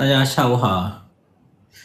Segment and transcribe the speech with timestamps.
[0.00, 1.10] 大家下午好，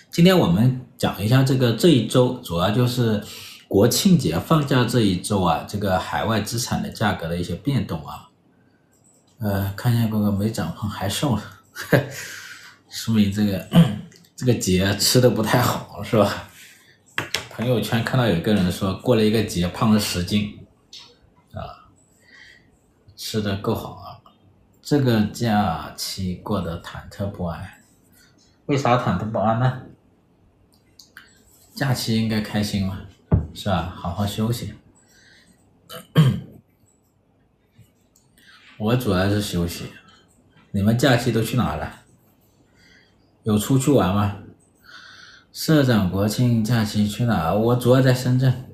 [0.10, 3.22] 今天我们讲一下这个这一周，主要就是
[3.68, 8.30] 国庆节放假这一周啊，这个海外资产的价格的一些变动啊。
[9.39, 11.43] 呃，看见哥哥没长胖还瘦了，
[12.88, 13.68] 说明这个
[14.34, 16.47] 这个节吃的不太好是吧？
[17.50, 20.57] 朋友圈看到有个人说过了一个节胖了十斤，
[21.52, 21.91] 啊，
[23.18, 24.23] 吃的够好啊，
[24.82, 27.75] 这个假期过得忐忑不安。
[28.66, 29.83] 为啥忐忑不安呢？
[31.75, 33.01] 假期应该开心嘛，
[33.53, 33.93] 是吧？
[33.95, 34.73] 好好休息。
[38.79, 39.91] 我主要是休息。
[40.71, 42.01] 你们假期都去哪了？
[43.43, 44.37] 有出去玩吗？
[45.53, 47.53] 社长国庆假期去哪？
[47.53, 48.65] 我主要在深圳，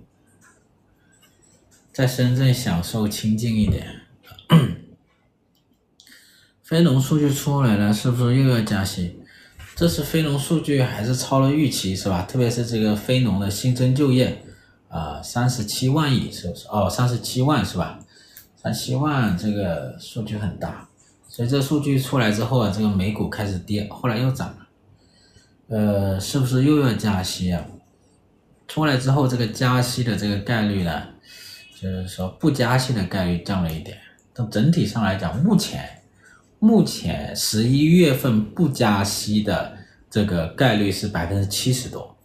[1.91, 4.01] 在深圳享受清静一点。
[6.63, 9.20] 非农数据出来了，是不是又要加息？
[9.81, 12.21] 这次非农数据还是超了预期，是吧？
[12.29, 14.27] 特别是这个非农的新增就业，
[14.87, 16.67] 啊、呃，三十七万亿，是不是？
[16.67, 17.97] 哦，三十七万是吧？
[18.55, 20.87] 三十七万这个数据很大，
[21.27, 24.57] 所以这数据出来之后啊，这个美股开始跌，后来又涨了。
[25.69, 27.65] 呃，是不是又要加息啊？
[28.67, 31.01] 出来之后，这个加息的这个概率呢，
[31.81, 33.97] 就是说不加息的概率降了一点。
[34.31, 36.00] 但整体上来讲，目前。
[36.63, 39.75] 目前十一月份不加息的
[40.11, 42.15] 这个概率是百分之七十多，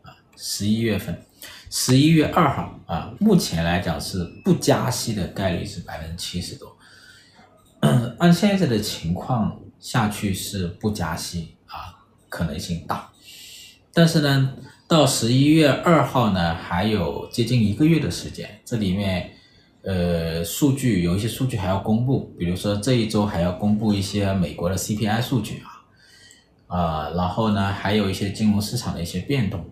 [0.00, 1.22] 啊，十一月份，
[1.68, 6.74] 十一月二号啊，目前来讲是不加息的概率是百分之七十多，
[8.18, 11.92] 按现在的情况下去是不加息啊，
[12.30, 13.12] 可能性大，
[13.92, 14.54] 但是呢，
[14.88, 19.30] 到十一月二号呢，还有接近一个月的时间，这里面。
[19.84, 25.84] 呃，数据有一些数据还要公布，比如说这一周还要公布一些美国的 CPI 数据啊，
[26.76, 29.62] 啊、然后呢，还有一些金融市场的一些变动，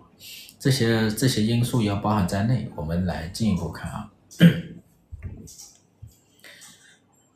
[0.58, 4.10] 这些这些因素要包含在内，我们来进一步看啊。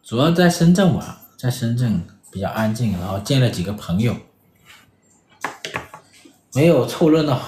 [0.04, 4.14] 主要在深圳玩，在深圳比较安静，然后见了几个朋友，
[6.54, 7.40] 没有凑热闹。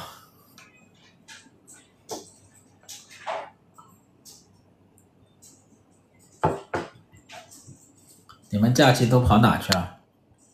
[8.51, 9.99] 你们假期都跑哪去了？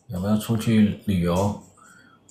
[0.07, 1.63] 有没有出去旅游？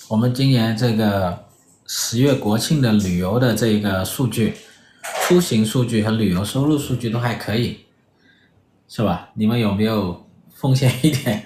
[0.09, 1.47] 我们今年这个
[1.87, 4.55] 十月国庆的旅游的这个数据，
[5.23, 7.87] 出行数据和旅游收入数据都还可以，
[8.89, 9.31] 是吧？
[9.33, 11.43] 你们有没有奉献一点，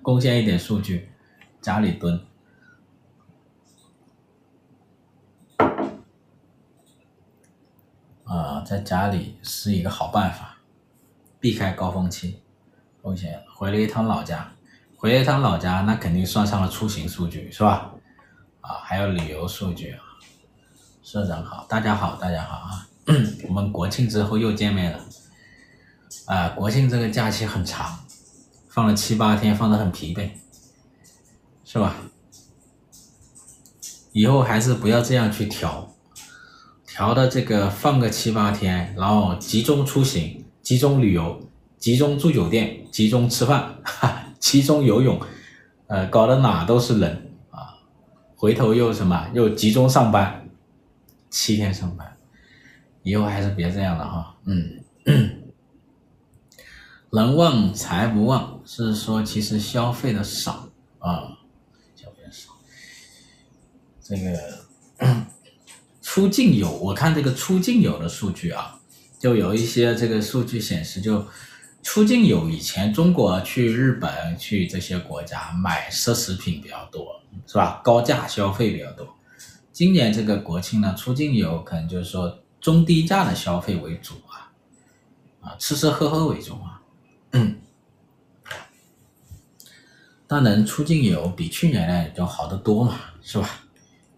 [0.00, 1.10] 贡献一点数据，
[1.60, 2.18] 家里蹲？
[8.24, 10.56] 啊，在家里是一个好办法，
[11.38, 12.40] 避开高峰期。
[13.04, 14.50] 风险回了一趟老家，
[14.96, 17.92] 回了一趟老家，那肯定算上了出行数据，是吧？
[18.62, 19.94] 啊，还有旅游数据。
[21.02, 22.88] 社长好，大家好，大家好啊！
[23.46, 25.00] 我们国庆之后又见面了。
[26.24, 27.98] 啊，国庆这个假期很长，
[28.70, 30.30] 放了七八天，放得很疲惫，
[31.62, 31.96] 是吧？
[34.12, 35.94] 以后还是不要这样去调，
[36.86, 41.38] 调的这个放个七八天，然后集中出行，集中旅游。
[41.84, 45.20] 集中住酒店，集中吃饭，哈， 集中游泳，
[45.86, 47.76] 呃，搞得哪都是人啊！
[48.36, 49.28] 回头又什么？
[49.34, 50.48] 又集中上班，
[51.28, 52.16] 七天上班，
[53.02, 54.34] 以后还是别这样了哈。
[54.46, 54.82] 嗯，
[57.12, 60.66] 人旺财不旺，是说其实消费的少
[61.00, 61.36] 啊，
[61.94, 62.52] 消费的少。
[64.00, 65.06] 这个
[66.00, 68.80] 出境游，我看这个出境游的数据啊，
[69.18, 71.26] 就有一些这个数据显示就。
[71.84, 77.80] 出境游以前，中国去日本去这些国家买奢侈品比较多，是吧？
[77.84, 79.06] 高价消费比较多。
[79.70, 84.50] 今年这个国庆呢，出境游可能就是说中低价的消费为主啊，
[85.42, 86.80] 啊，吃吃喝喝为主啊。
[87.32, 87.60] 嗯，
[90.26, 93.48] 当然出境游比去年呢就好得多嘛，是吧？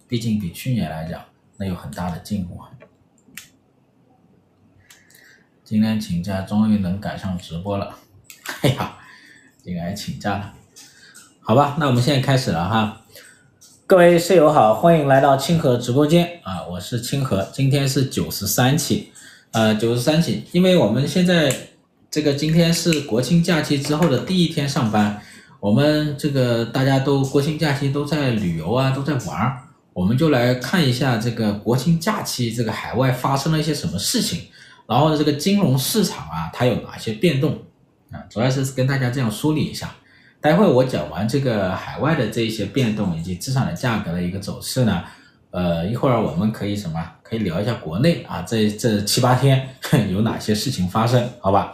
[0.07, 1.21] 毕竟比去年来讲，
[1.57, 2.71] 那有很大的进步啊。
[5.67, 7.93] 今天请假，终于能赶上直播了。
[8.61, 8.95] 哎呀，
[9.61, 10.53] 今天还请假了，
[11.41, 13.01] 好吧，那我们现在开始了哈。
[13.85, 19.11] 各位室友好，欢迎来到清河直播间啊，我是清河，今天是九十三期，
[19.51, 21.53] 呃，九十三期，因为我们现在
[22.09, 25.21] 这个今天是国庆假期之后的第一天上班，
[25.59, 34.47] 我们这个大家都国庆假期都在旅游啊，都在玩儿，我们就来看一下这个国庆假期这个海外发生了一些什么事情。
[34.87, 37.57] 然后呢，这个金融市场啊，它有哪些变动
[38.11, 38.23] 啊？
[38.29, 39.93] 主要是跟大家这样梳理一下，
[40.39, 45.03] 待会我讲完这个海外的这一些变动以及资产的价格的一个走势呢，
[45.51, 47.11] 呃，一会儿我们可以什么？
[47.21, 49.67] 可以聊一下国内啊，这这七八天
[50.09, 51.29] 有哪些事情发生？
[51.41, 51.73] 好吧？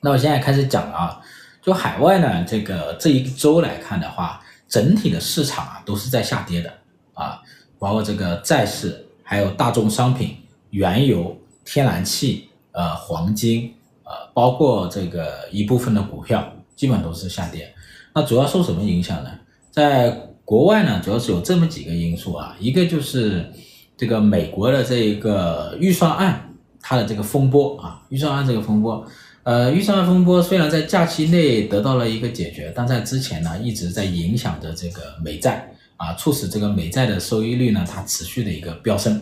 [0.00, 1.20] 那我现在开始讲了啊，
[1.60, 6.72] 就海外呢，这个这一周来看的话，整体的市场啊都是在下跌的
[7.12, 7.42] 啊，
[7.78, 10.38] 包括这个债市，还有大宗商品、
[10.70, 11.36] 原油、
[11.70, 13.74] 天然气、呃黄金，
[14.04, 16.50] 呃包括这个一部分的股票。
[16.78, 17.74] 基本都是下跌，
[18.14, 19.30] 那主要受什么影响呢？
[19.72, 20.10] 在
[20.44, 23.52] 国外呢，主要是有这么几个因素啊，一个就是
[23.96, 29.04] 这个美国的这一个预算案，它的这个风波啊，预算案这个风波，
[29.42, 39.20] 呃，预算案风波虽然在假期内得到了一个解决，但在之前呢，一直在影响着这个美债啊，促使这个美债的收益率呢，它持续的一个飙升，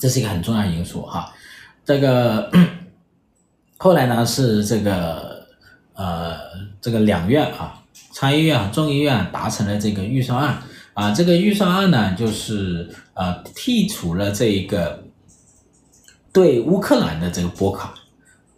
[0.00, 1.32] 这是一个很重要的因素哈。
[1.84, 2.50] 这个
[3.76, 5.32] 后来呢，是这个。
[5.96, 6.36] 呃，
[6.80, 10.60] 这个两院啊，参议院、众议院达成了这个预算案
[10.92, 15.04] 啊，这个预算案呢，就是呃剔除了这一个
[16.32, 17.88] 对乌克兰的这个拨款，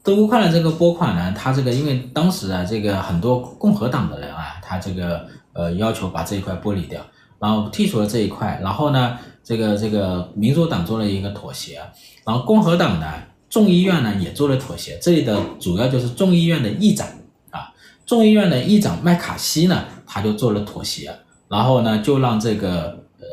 [0.02, 7.04] 对乌克兰这个拨款呢，他这个因为当时啊，这个很多共和党的人啊，他这个呃要求把这一块剥离掉，
[7.38, 11.80] 然后剔除了这一块，然后呢，这个这个民主党做了一个妥协，
[12.24, 13.12] 然后共和党呢，
[13.50, 17.06] 众议院呢也做了妥协，这里的主要就是众议院的议长
[17.50, 17.72] 啊。
[18.06, 21.14] 众议院的议长麦卡锡呢，他就做了妥协，
[21.48, 23.26] 然后呢，就让这个呃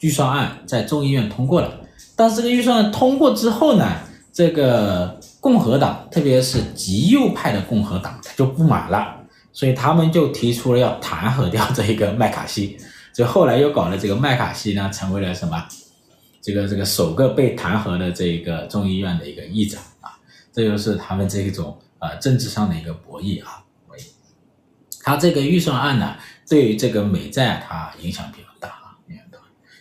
[0.00, 1.70] 预算案在众议院通过了。
[2.14, 3.92] 但是这个预算案通过之后呢，
[4.32, 9.16] 这个共和党，特别是极右派的共和党，他就不满了，
[9.52, 12.76] 所以他们就提出了要弹劾掉这一个麦卡锡。
[13.16, 15.66] 所以后来又搞了这个麦卡锡呢，成为了什么？
[16.42, 20.20] 这个这个首个被弹劾的这个众议院的一个议长啊，
[20.52, 23.64] 这就是他们这一种呃政治上的一个博弈啊。
[25.02, 26.14] 他这个预算案呢，
[26.46, 28.92] 对于这个美债它影响比较大啊，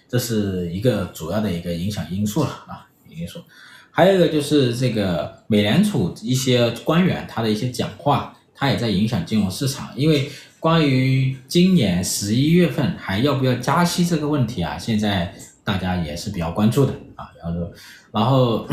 [0.08, 3.44] 这是一个主要的一个影响因素了啊，因素。
[3.92, 9.92] 还有一个就是这个美联储一些官员他的一些讲话，他也在影响金融市场。
[9.98, 10.32] 因为
[10.66, 15.32] 关于今年十一月份还要不要加息这个问题啊，现在
[15.64, 17.30] 大家也是比较关注的啊。
[17.40, 17.72] 然后，
[18.12, 18.68] 然后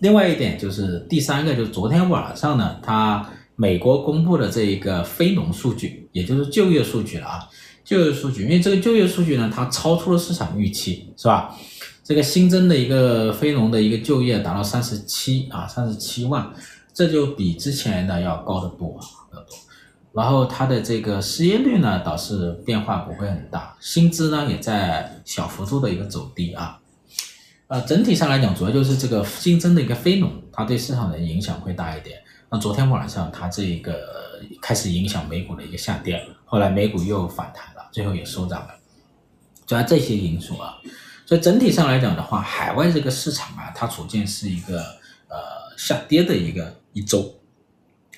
[0.00, 3.26] 另外一点就是第三个，就是昨天晚上呢，他。
[3.56, 7.48] 美国公布的这一个非农数据，也就是就业数据了啊，
[7.84, 11.56] 就业数据，因为这个就业数据呢，它超出了市场预期，是吧？
[12.02, 16.52] 这个新增的一个非农的一个就业达到三十七啊，三十七万，
[16.92, 18.98] 这就比之前的要高得多，
[19.32, 19.56] 要多。
[20.14, 26.78] 然后它的这个失业率呢，倒是变化不会很大，薪资呢也在小幅度的一个走低啊。
[27.66, 32.20] 呃，整体上来讲，主要就是这个新增的一个非农，它对市场的影响会大一点。
[32.48, 38.68] 那昨天晚上它这一个开始影响美股的一个下跌，后来美股又反弹了，最后也收涨了，
[39.66, 40.76] 主要这些因素啊，
[41.26, 44.78] 所以整体上来讲的话，海外这个市场啊，它处境是一个
[45.26, 45.36] 呃
[45.76, 47.34] 下跌的一个一周。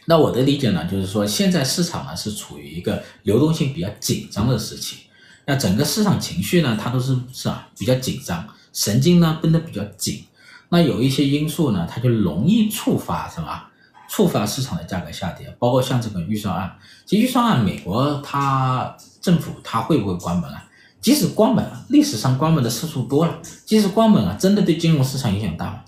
[0.06, 4.98] 那我的理解呢，就是说现在市场呢是处于一个流动性比较紧张的时期，
[5.44, 10.24] 那整个市场情绪呢，它都是是啊比较紧张，神经呢绷得比较紧，
[10.68, 13.64] 那有一些因素呢，它就容易触发什么？
[14.08, 16.78] 触发市场的价格下跌，包括像这个预算案。
[17.04, 20.64] 其实预算案，美国它政府它会不会关门啊？
[21.00, 23.40] 即使关门，历史上关门的次数多了。
[23.64, 25.80] 即使关门啊，真的对金融市场影响大吗？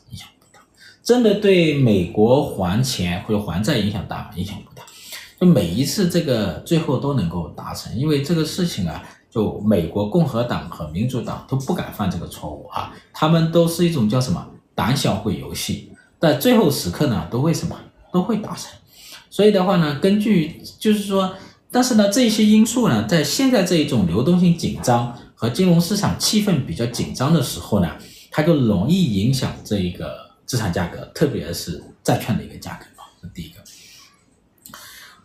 [1.09, 4.31] 真的对美国还钱或者还债影响大吗？
[4.37, 4.83] 影响不大。
[5.41, 17.75] 就每一次这个最后都能够达成，因为这个事情啊，就美国共和党和民主党都不敢犯这个错误啊，他们都是一种叫什么胆小鬼游戏，在最后时刻呢，都为什么？
[18.13, 18.71] 都会达成，
[19.31, 21.33] 所以的话呢，根据就是说，
[21.73, 27.97] 但是呢，这些因素呢，在现在这一种流动性紧张和金融市场气氛比较紧张的时候呢，
[28.31, 33.61] 它就容易影响这一个资产价格，特别是债券的一个价格啊，这第一个。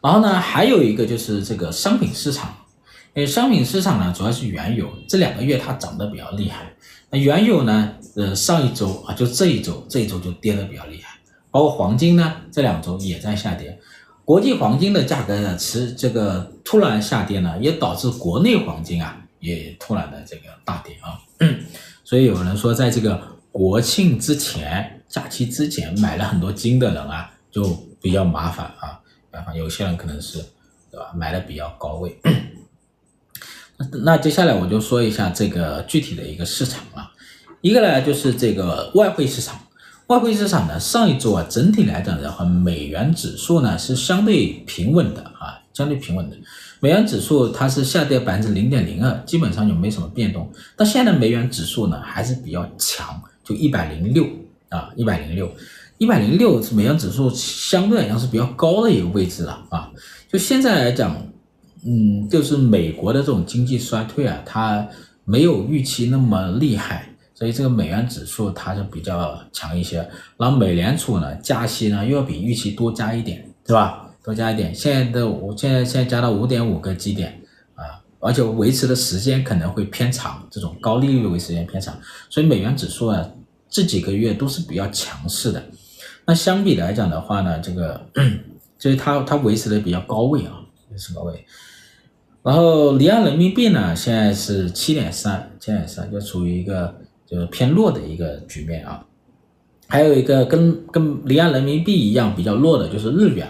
[0.01, 2.53] 然后呢，还有一个就是这个商品市场，
[3.15, 6.73] 因为，商品市场呢，主要是原油，这两个月它涨得比较厉害。
[7.09, 11.17] 那原油呢，呃，上一周啊，就这一周，这一周就跌得比较厉害。
[11.49, 13.79] 包括黄金呢，这两周也在下跌，
[14.25, 21.17] 国际黄金的价格呢，持这个突然下跌呢，也导致国内黄金啊也突然的这个大跌啊。
[22.03, 27.63] 所以有人说，在这个国庆之前、假期之前买了很多金的人啊，就
[28.01, 28.99] 比较麻烦啊。
[29.31, 30.39] 麻烦有些人可能是
[30.89, 32.17] 对吧，买的比较高位。
[34.03, 37.11] 那接下来我就说一下这个具体的一个市场啊，
[37.61, 39.59] 一个呢就是这个外汇市场。
[40.07, 46.35] 外汇市场呢，上一周啊，整体来讲的话，美元指数呢是相对平稳的啊，相对平稳的。
[46.79, 50.51] 美元指数它是下跌百分之零点零二，基本上就没什么变动。
[50.75, 54.27] 但现在美元指数呢还是比较强，就一百零六
[54.73, 55.51] 啊，一百零六，
[55.97, 59.91] 一百零六美元指数相对来讲是比较高的一个位置了啊。
[60.27, 61.15] 就现在来讲，
[61.85, 64.87] 嗯，就是美国的这种经济衰退啊，它
[65.23, 67.09] 没有预期那么厉害。
[67.35, 74.07] 所以这个美元指数它是比较强一些，然后美联储呢加息呢又要比预期多加一点，对吧？
[74.23, 77.41] 多加一点，现在的我现在现在加到五点五个基点
[77.73, 81.93] 啊，而且维持的时间可能会偏长，这种高利率维持时间偏长，
[82.29, 83.27] 所以美元指数啊
[83.73, 85.61] 这几个月都是比较强势的。
[86.25, 88.07] 那相比来讲的话呢，这个
[88.79, 90.61] 就是它它维持的比较高位啊，
[90.91, 91.45] 维持高位。
[92.41, 96.95] 然后离岸人民币呢现在是七点三，七点三就处于一个。
[97.25, 99.03] 就是偏弱的一个局面啊，
[99.87, 103.47] 还有一个跟跟离岸人民币一样比较弱的就是日元，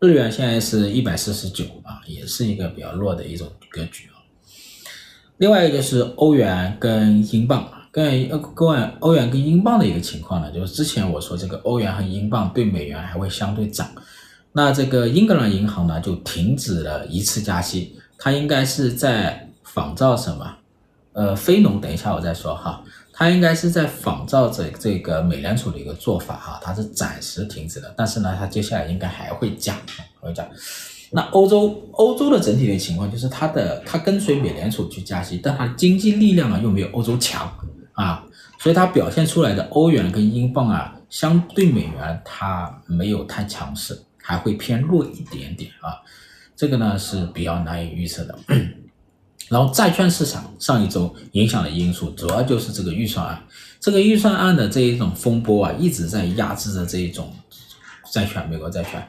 [0.00, 4.18] 日元现在是一百四十九啊，也是一个比较弱的一种格局啊。
[5.36, 13.88] 另外一个就是欧元跟英镑，跟欧元欧元跟英镑的一个情况呢，就是之前我说这个欧元和英镑对美元还会相对涨，
[14.52, 20.56] 那这个英格兰银行呢就停止了一次加息，它应该是在仿照什么？
[21.12, 22.82] 呃，非农，等一下我再说哈。
[23.12, 30.48] 它应该是在仿照着这个美联储的一个做法哈，它是暂时停止的，但是呢，它接下来应该还会降，还会降。
[31.10, 37.52] 那欧洲欧洲的整体的情况就是它的它跟随美联储去加息，但它经济力量啊又没有欧洲强
[38.00, 38.24] 啊，
[38.58, 46.00] 所以它表现出来的欧元跟英镑啊，相对美元它没有太强势，还会偏弱一点点啊，
[46.56, 48.38] 这个呢是比较难以预测的。
[49.48, 53.42] 然后债券市场上一周影响的因素，主要就是这个预算案。
[53.80, 57.34] 这个预算案的这一种风波啊，一直在压制着这一种
[58.12, 59.04] 债券，美国债券。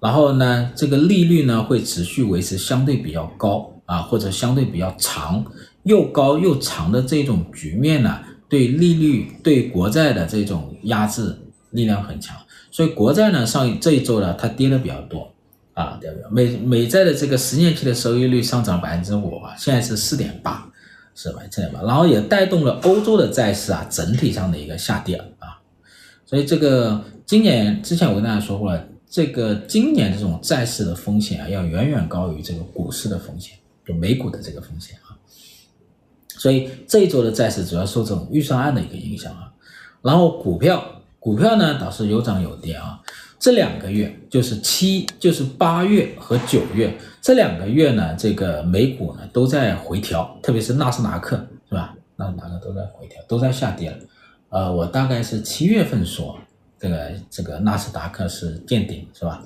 [0.00, 5.44] 然后呢，这个利率呢会持续维持相对比较高啊，或者相对比较长，
[5.82, 8.20] 又高又长的这种局面呢，
[8.52, 11.34] 对利率对国债的这种压制
[11.70, 12.36] 力量很强。
[12.70, 15.26] 所以国债呢上这一周呢，它跌的比较多。
[15.74, 16.28] 啊，对不对？
[16.30, 20.70] 美美债的这个十年期的收益率上涨百分之五啊，现在是四点八，
[21.14, 21.40] 是吧？
[21.50, 25.56] 四点八，然后也带动了欧洲的债市啊整体上的一个下跌啊。
[26.26, 33.56] 所以这个今年之前我跟大家说过了，这个今年这种债市的风险啊，要远远高于这个股市的风险，
[33.86, 34.94] 就美股的这个风险。
[36.38, 39.52] 所以这一周的债市主要受这种预算案的一个影响啊。
[40.02, 40.84] 然后股票，
[41.18, 43.00] 股票呢倒是有涨有跌啊。
[43.38, 51.36] 这两个月就是七，就是八月和九月这两个月呢，这个美股呢都在回调，特别是纳斯达克，
[51.68, 51.92] 是吧？
[52.14, 53.96] 纳斯达克都在回调，都在下跌了。
[54.50, 56.38] 呃，我大概是七月份说，
[56.78, 59.42] 这个这个纳斯达克是见顶，是吧？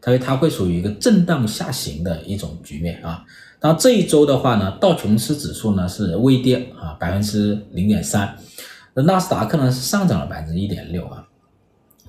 [0.00, 3.24] 它它会属于一个震荡下行的一种局面啊。
[3.60, 8.36] 然后这一周的话呢，道琼斯指数呢是微跌啊，百分之零点三，
[8.94, 11.24] 那纳斯达克呢是上涨了百分之一点六啊。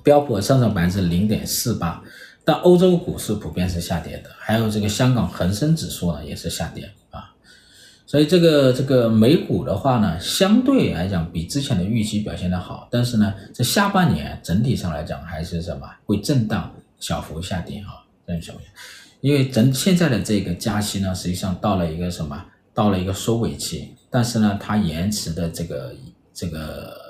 [0.01, 2.01] 标普上涨百分之零点四八，
[2.45, 7.29] 但欧洲股市普遍是下跌的，还有这个香港恒生指数呢也是下跌啊，
[8.07, 18.59] 所以这个这个美股的话呢，相对来讲比之前的预期表现的好，但是呢，这下半年整体上来讲还是什么会震荡小幅下跌啊，震荡小幅，
[19.21, 25.95] 因为整现在的这个加息呢，实际上到了一个什么，到了一个收尾期，但是呢，它延迟的这个
[26.33, 27.09] 这个。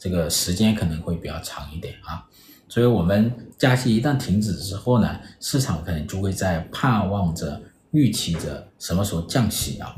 [0.00, 2.24] 这个时间可能会比较长一点啊，
[2.68, 9.96] 所以我们加息一旦停止之后呢，市场可能就会在盼望着、预期着什么时候降息啊。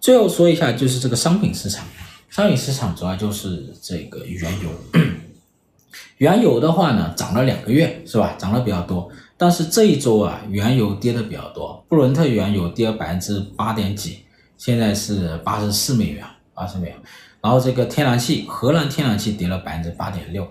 [0.00, 1.86] 最后说一下，就是这个商品市场，
[2.30, 4.70] 商品市场主要就是这个原油，
[6.16, 8.34] 原油的话呢，涨了两个月是吧？
[8.38, 14.18] 涨了比较多，但是这一周啊，原油跌的比较多，布伦特原油跌了百分之八点几，
[14.56, 16.96] 现在是八十四美元，八十美元。
[17.40, 20.44] 然后这个天然气，荷兰天然气跌了百分之八点六，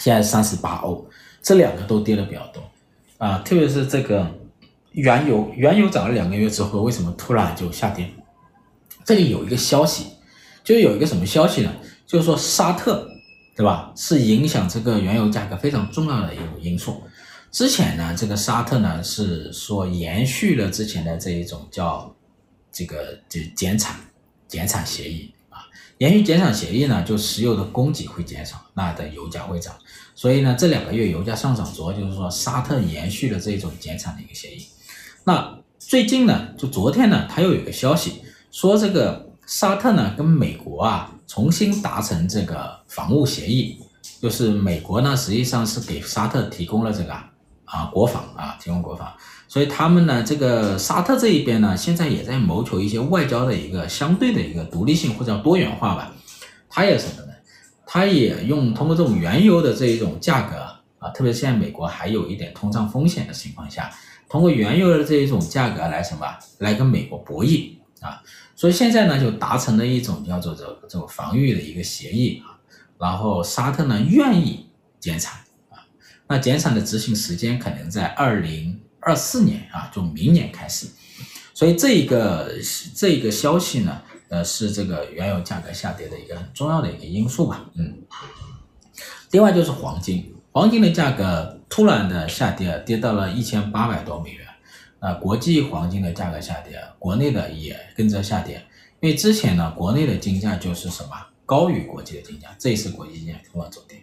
[0.00, 1.08] 现在三十八欧，
[1.40, 2.60] 这两个都跌的比较多
[3.18, 4.26] 啊，特别是这个
[4.90, 8.10] 原油，原油涨了两个月之后，为什么突然就下跌？
[9.04, 10.06] 这里有一个消息，
[10.64, 11.72] 就有一个什么消息呢？
[12.04, 13.08] 就是说沙特，
[13.56, 13.92] 对吧？
[13.94, 17.00] 是影响这个原油价格非常重要的一个因素。
[17.52, 22.10] 之前呢，这个沙特呢是说延续了之前的这一种叫
[22.72, 23.94] 这个就减产
[24.48, 25.60] 减产协议啊。
[25.98, 29.74] 延续减产协议呢，就石油的供给会减少，那的油价会涨。
[30.14, 34.66] 所以呢，这两个月油价上涨，主要就是说沙特延续了这种减产的一个协议。
[35.24, 43.78] 那最近呢，就昨天呢，他又有个消息说，这个沙特呢跟美国啊重新达成这个防务协议，
[44.22, 47.14] 就是美国呢实际上是给沙特提供了这个
[47.72, 49.10] 啊国防啊提供国防，
[49.48, 56.12] 所以他们呢，这个沙特这一边呢，现在也在谋求一些外交的一个相对的一个独立性或者叫多元化吧。
[56.68, 57.32] 他也什么呢？
[57.86, 60.56] 他也用通过这种原油的这一种价格
[60.98, 63.90] 啊，特别是现在美国还有一点通胀风险的情况下，
[64.28, 66.26] 通过原油的这一种价格来什么？
[66.58, 68.22] 来跟美国博弈啊。
[68.54, 72.56] 所以现在呢，就达成了一种叫做这这种防御的一个协议啊。
[72.98, 74.66] 然后沙特呢愿意
[75.00, 75.40] 减产，
[76.32, 78.80] 那减产的执行时间可能在二零。
[79.04, 80.86] 二四年啊，就明年开始，
[81.52, 82.54] 所以这一个
[82.94, 87.98] 这一个消息呢，呃，是这个原油价格下跌的一个很重要的一个因素吧，嗯。
[89.32, 94.46] 另外就是黄金，黄金的价格突然的下跌，跌到了一千八百多美元，
[95.00, 98.64] 啊，国际黄金的价格下跌，国内的也跟着下跌，
[99.00, 101.10] 因为之前呢，国内的金价就是什么
[101.44, 104.00] 高于国际的金价，这一次国际金价突然走跌，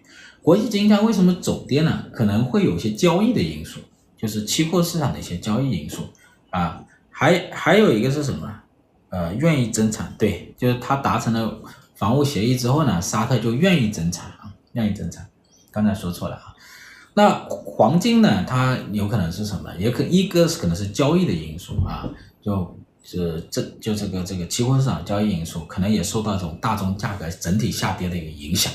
[0.50, 2.06] 国际金价为什么走跌呢？
[2.12, 3.80] 可能会有一些交易的因素。
[4.18, 6.10] 就是期货市场的一些交易因素
[6.50, 8.52] 啊，还还有一个是什么？
[9.10, 11.62] 呃，愿意增产，对，就是他达成了
[11.94, 15.30] 防务协议之后呢，沙特就愿意增产啊，愿意增产。
[15.70, 16.56] 刚才说错了啊。
[17.14, 18.44] 那黄金呢？
[18.48, 19.70] 它有可能是什么？
[19.78, 22.10] 也可一个是可能是交易的因素啊，
[22.42, 28.74] 就就这就这个这个期货市场交易因素，可能也受到这种大宗价格整体下跌的一个影响。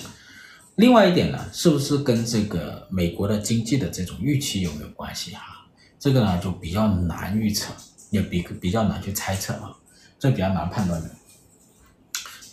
[0.77, 5.65] 另外一点呢，是不是跟这个美国的经济的这种预期有没有关系哈？
[6.01, 7.73] 这个呢就比较难预测，
[8.11, 9.71] 也比比较难去猜测啊，
[10.19, 11.11] 这比较难判断的。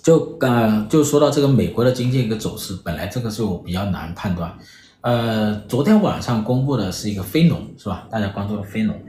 [0.04, 4.56] 就呃，就说到这个美国的经济一个走势，本来这个就比较难判断。
[5.02, 8.08] 呃，昨天晚上公布的是一个非农，是吧？
[8.12, 9.00] 大家关注的非农，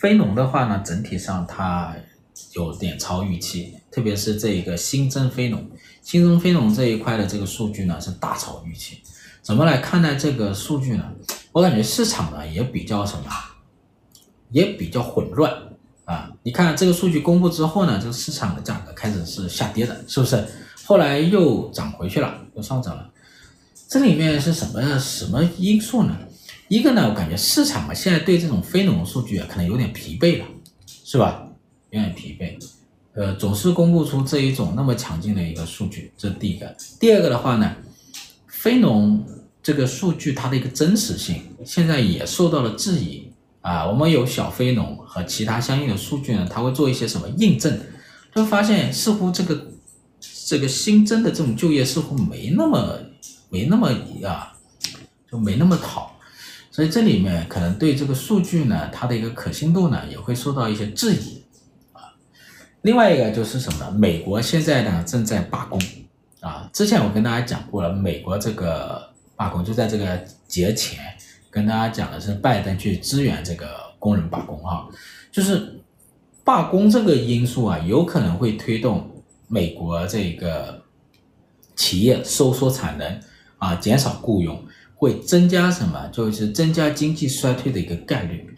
[0.00, 1.94] 非农的话呢，整体上它
[2.52, 5.70] 有点超预期，特别是这一个新增非农。
[6.02, 8.98] 新增非农这一块的这个数据呢是大超预期，
[9.40, 11.12] 怎么来看待这个数据呢？
[11.52, 13.24] 我感觉市场呢也比较什么，
[14.50, 15.52] 也比较混乱
[16.04, 16.30] 啊！
[16.42, 20.44] 你看这个数据公布之后呢，这个市场的价格开始是下跌的，是不是？
[20.84, 23.08] 后来又涨回去了，又上涨了。
[23.88, 26.16] 这里面是什么什么因素呢？
[26.68, 30.46] 一个呢，我感觉市场啊现在对这种非农数据啊可能有点疲惫了，
[31.04, 31.46] 是吧？
[31.92, 32.58] 有点疲惫。
[33.14, 36.74] 呃，总是公布出这一种那么强劲的一个数据，这是第一个。
[36.98, 37.76] 第二个的话呢，
[38.48, 39.22] 非农
[39.62, 43.86] 这个数据它的一个真实性现在也受到了质疑啊。
[43.86, 47.78] 我们有小非农和其他相应的数据呢，它会做一些什么印证，
[48.34, 49.66] 就发现似乎这个
[50.46, 52.98] 这个新增的这种就业似乎没那么
[53.50, 53.90] 没那么
[54.26, 54.56] 啊，
[55.30, 56.18] 就没那么好。
[56.70, 61.41] 所以这里面可能对这个数据呢，它的一个可信度呢，也会受到一些质疑。
[62.82, 63.90] 另外一个就是什么？
[63.92, 65.80] 美国现在呢正在罢工
[66.40, 66.68] 啊。
[66.72, 70.98] 之前我跟大家讲过了，美国这个罢工就在这个节前
[71.50, 73.68] 跟大家讲的是拜登去支援这个
[73.98, 74.88] 工人罢工哈，
[75.30, 75.80] 就是
[76.42, 79.08] 罢工这个因素啊，有可能会推动
[79.46, 80.82] 美国这个
[81.76, 83.20] 企业收缩产能
[83.58, 84.60] 啊，减少雇佣，
[84.96, 86.08] 会增加什么？
[86.08, 88.51] 就是增加经济衰退的一个概率。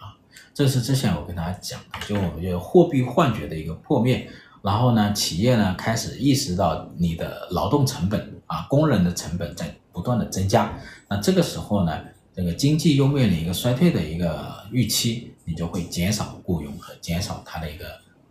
[0.55, 4.29] 这是之前我跟大家讲的，就我们就货币幻觉的一个破灭，
[4.62, 10.73] 然后呢，企业呢开始意识到你的劳动成本啊，工人的成本在不断的增加，
[11.09, 12.01] 那这个时候呢，
[12.37, 17.87] 这个经济又面临一个衰退的一个预期，你就会减少雇佣和减少它的一个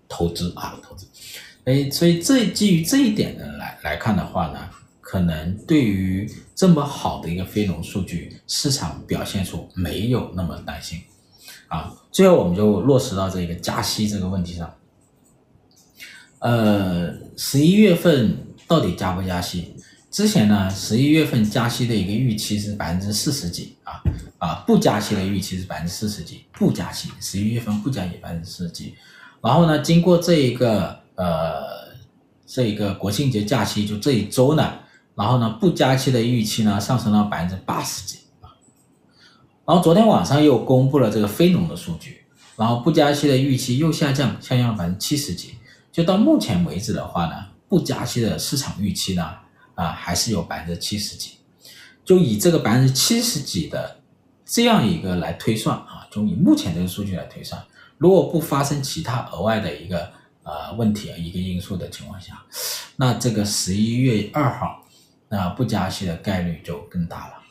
[0.07, 1.05] 投资啊，投资。
[1.65, 4.69] 哎，所以这基于这一点呢来来看的话呢，
[5.01, 11.01] 可能对于这么好的一个非农数据，市场表现出没有那么担心。
[11.73, 14.71] 啊，最后我们就落实到这个加息这个问题上。
[16.37, 19.75] 呃，十一月份到底加不加息？
[20.11, 24.03] 之前呢，十一月份加息的一个预期是百分之四十几啊
[24.37, 28.93] 啊，不加息的预期是百分之四十几，不加息，十一月份不加息百分之四十几。
[29.41, 31.63] 然后呢，经过这一个呃
[32.45, 34.73] 这一个国庆节假期，就这一周呢，
[35.15, 38.19] 然后呢，不加息的预期呢上升到百分之八十几。
[39.65, 42.25] 然后昨天晚上又公布了这个非农的数据，
[42.57, 45.55] 然后不加息的预期又下降，下降了百分之七十几。
[45.91, 49.29] 就到目前为止的话呢，不加息的市场预期呢，
[49.75, 51.37] 啊还是有百分之七十几。
[52.03, 53.99] 就以这个百分之七十几的
[54.45, 57.63] 这样一个来推算啊，就以目前这个数据来推算，
[57.97, 60.11] 如果不发生其他额外的一个
[60.43, 62.43] 呃问题啊一个因素的情况下，
[62.97, 64.83] 那这个十一月二号
[65.29, 67.42] 那不加息的概率就更大了。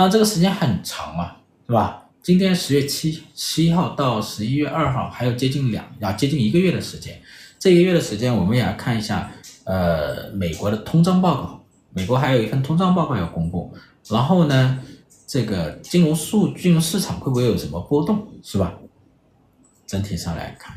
[0.00, 1.36] 那这个时间很长啊，
[1.66, 2.08] 是吧？
[2.22, 7.20] 今天十月七七号到十一月二号，还有接近两要接近一个月的时间。
[7.58, 9.30] 这一个月的时间，我们也要看一下，
[9.64, 11.62] 呃，美国的通胀报告。
[11.92, 13.74] 美国还有一份通胀报告要公布。
[14.08, 14.82] 然后呢，
[15.26, 18.72] 这个金融数金融市场会不会有什么波动，是吧？
[19.86, 20.74] 整体上来看，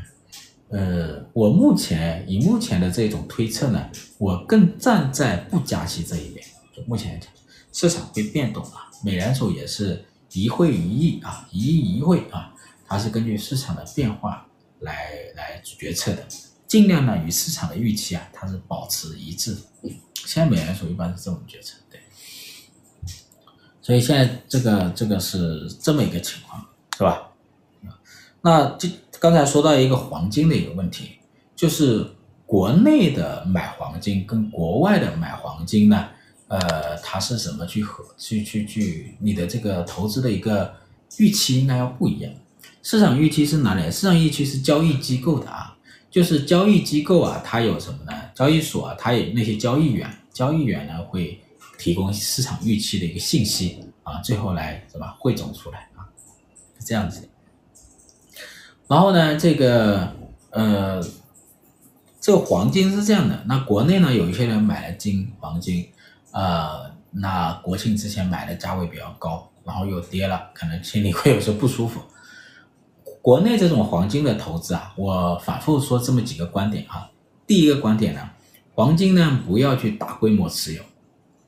[0.68, 6.44] 呃，我目前以目前的这种推测呢，我更站在不加息这一边。
[6.76, 7.30] 就目前来讲，
[7.72, 12.54] 市场会变动啊，美联储也是一会一议啊，一议一会啊，
[12.86, 14.46] 它是根据市场的变化
[14.80, 16.26] 来来决策的，
[16.66, 19.56] 尽量呢与市场的预期啊，它是保持一致。
[20.14, 22.00] 现在美联储一般是这么决策，对。
[23.82, 27.30] 所以现在这个这个是这么一个情况，是吧？
[28.40, 28.88] 那就
[29.20, 31.18] 刚才说到一个黄金的一个问题，
[31.54, 32.06] 就是
[32.46, 36.08] 国内的买黄金跟国外的买黄金呢，
[36.48, 40.74] 呃，它是怎么去和去去去你的这个投资的一个
[41.18, 42.32] 预期应该要不一样。
[42.82, 43.90] 市场预期是哪里？
[43.90, 45.76] 市场预期是交易机构的啊，
[46.10, 48.12] 就是交易机构啊，它有什么呢？
[48.34, 51.40] 交易所啊，它有那些交易员，交易员呢会
[51.78, 56.04] 提供市场预期的一个信息啊，最后来什么汇总出来啊，
[56.78, 57.26] 是这样子。
[58.86, 60.14] 然后呢，这个
[60.50, 61.02] 呃，
[62.20, 63.42] 这个黄金是这样的。
[63.46, 65.88] 那国内呢，有一些人买了金黄金，
[66.34, 72.00] 呃，那国庆之前买的价位比较高，然后又跌了，可能心里会有些不舒服。
[73.22, 77.08] 国内这种黄金的投资啊，我反复说这么几个观点啊。
[77.46, 78.30] 第一个观点呢，
[78.74, 80.82] 黄金呢不要去大规模持有，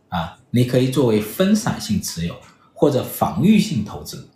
[0.08, 2.36] 啊，你可以作为分散性持有
[2.72, 4.28] 或者防御性投资，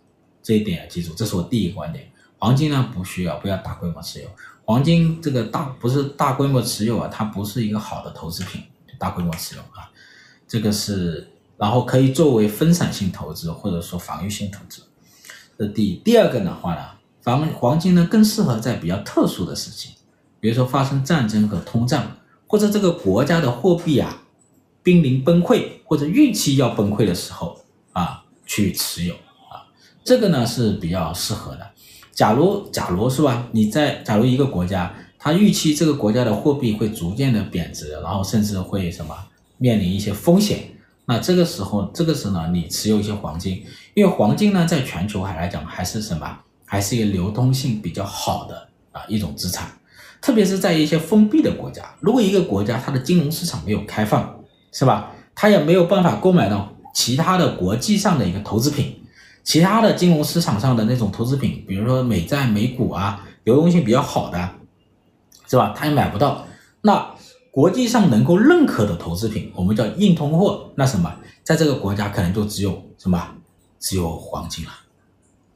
[0.43, 2.05] 这一点要记住，这是我第一个观点。
[2.37, 4.27] 黄金呢不需要，不要大规模持有。
[4.65, 8.61] 黄金这个大不是大规模持有啊，它不是一个好的投资品。
[8.99, 9.89] 大规模持有啊，
[10.51, 14.81] 这个是，然后可以作为分散性投资或者说防御性投资。
[15.57, 16.81] 这第，第二个的话呢，
[17.23, 19.91] 黄黄金呢更适合在比较特殊的时期，
[20.41, 24.23] 比如说发生战争和通胀，或者这个国家的货币啊
[24.83, 27.57] 濒临崩溃或者预期要崩溃的时候
[27.93, 29.71] 啊去持有啊，
[30.03, 31.65] 这个呢是比较适合的。
[32.11, 33.47] 假如，假如是吧？
[33.53, 39.15] 你在假如一个国家，它预期这个国家的货币会逐渐的贬值，然后甚至会什么
[39.61, 40.57] 面临一些风险，
[41.05, 49.69] 那这个时候，这个时候呢，你持有一些黄金，因为黄金呢，在全球还来讲还是什么，还是一个流通性比较好的啊一种资产，
[50.19, 55.11] 特别是在一些封闭的国家，如果一个国家它的金融市场没有开放，是吧？
[55.35, 58.97] 它也没有办法购买到其他的国际上的一个投资品。
[59.43, 64.49] 其他的金融市场上的那种投资品，比如说美债、美股啊，流动性比较好的，
[65.47, 65.73] 是吧？
[65.75, 66.45] 他也买不到。
[66.83, 67.15] 那
[67.51, 70.71] 国际上能够认可的投资品，我们叫硬通货。
[70.75, 73.21] 那什么，在这个国家可能就只有什么，
[73.77, 74.71] 只有黄金了，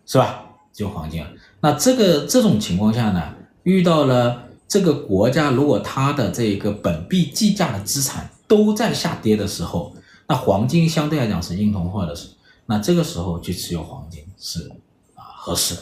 [0.06, 0.44] 是吧？
[0.74, 1.30] 只有黄金了。
[1.62, 9.96] 那这个这种情况下呢，遇到了这个国家，如果它的这个本币计价的资产都在下跌的时候，
[10.28, 12.28] 那黄金相对来讲是硬通货的时。
[12.66, 14.70] 那这个时候去持有黄金是
[15.14, 15.82] 啊合适的，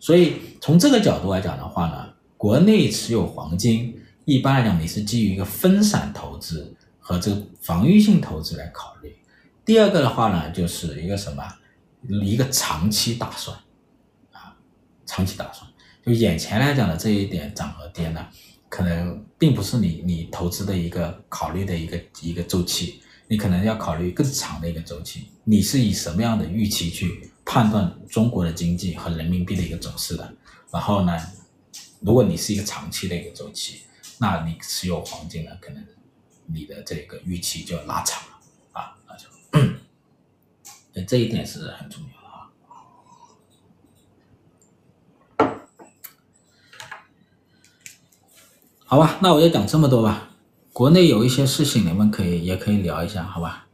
[0.00, 2.06] 所以从这个角度来讲的话呢，
[2.38, 3.94] 国内持有黄金
[4.26, 9.16] 一般来讲你是基于一个分散投资和这个防御性投资来考虑。
[9.64, 11.44] 第二个的话呢，就是一个什么，
[12.24, 13.56] 一个长期打算
[14.32, 14.56] 啊，
[15.06, 15.64] 长期打算，
[16.04, 18.26] 就眼前来讲的这一点涨和跌呢，
[18.68, 23.00] 可能并不是你你投资的一个考虑的一个一个周期。
[23.28, 30.34] 你可能要考虑更长的一个周期，你是以什么样的预期去判断中国的经济和人民币的一个走势的？
[30.72, 31.16] 然后呢，
[32.00, 33.82] 如果你是一个长期的一个周期，
[34.18, 35.84] 那你持有黄金呢，可能
[36.46, 38.38] 你的这个预期就拉长了
[38.72, 39.28] 啊，那就，
[41.06, 42.50] 这一点是很重要的啊。
[48.86, 50.30] 好吧，那我就讲这么多吧。
[50.72, 53.65] 国内有一些事情，你们可以也可以聊一下，好吧？